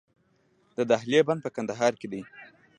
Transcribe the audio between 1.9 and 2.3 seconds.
کې دی